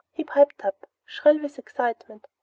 he 0.11 0.23
piped 0.23 0.65
up, 0.65 0.87
shrill 1.05 1.39
with 1.39 1.59
excitement. 1.59 2.25